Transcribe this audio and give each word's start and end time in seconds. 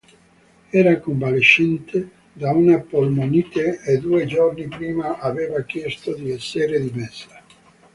Era 0.71 0.99
convalescente 0.99 2.07
da 2.35 2.51
una 2.55 2.79
polmonite 2.79 3.81
e 3.85 3.99
due 3.99 4.25
giorni 4.25 4.67
prima 4.67 5.19
aveva 5.19 5.61
chiesto 5.61 6.15
di 6.15 6.31
essere 6.31 6.79
dimessa. 6.81 7.39